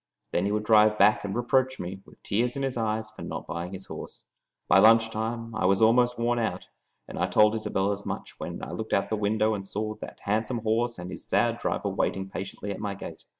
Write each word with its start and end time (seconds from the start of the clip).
Then 0.31 0.45
he 0.45 0.51
would 0.51 0.63
drive 0.63 0.97
back 0.97 1.23
and 1.23 1.35
reproach 1.35 1.79
me, 1.79 2.01
with 2.07 2.23
tears 2.23 2.55
in 2.55 2.63
his 2.63 2.75
eyes, 2.75 3.11
for 3.11 3.21
not 3.21 3.45
buying 3.45 3.71
his 3.71 3.85
horse. 3.85 4.25
By 4.67 4.79
lunch 4.79 5.11
time 5.11 5.53
I 5.53 5.65
was 5.65 5.79
almost 5.79 6.17
worn 6.17 6.39
out, 6.39 6.69
and 7.07 7.19
I 7.19 7.27
told 7.27 7.53
Isobel 7.53 7.91
as 7.91 8.03
much 8.03 8.39
when 8.39 8.63
I 8.63 8.71
looked 8.71 8.93
out 8.93 9.03
of 9.03 9.09
the 9.11 9.15
window 9.15 9.53
and 9.53 9.67
saw 9.67 9.93
that 10.01 10.21
handsome 10.23 10.61
horse 10.63 10.97
and 10.97 11.11
his 11.11 11.27
sad 11.27 11.59
driver 11.59 11.89
waiting 11.89 12.29
patiently 12.31 12.71
at 12.71 12.79
my 12.79 12.95
gate. 12.95 13.25